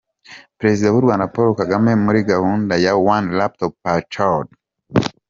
Perezida 0.59 0.91
w'u 0.93 1.03
Rwanda 1.05 1.31
Paul 1.33 1.49
Kagame 1.61 1.91
muri 2.05 2.19
gahunda 2.31 2.73
ya 2.85 2.93
One 3.15 3.25
laptop 3.37 3.71
per 3.83 3.99
child. 4.13 4.47